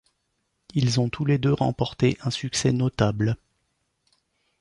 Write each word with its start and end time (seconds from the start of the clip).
Ils 0.73 0.99
ont 0.99 1.09
tous 1.09 1.25
les 1.25 1.37
deux 1.37 1.53
remporté 1.53 2.17
un 2.21 2.31
succès 2.31 2.71
notable. 2.71 3.37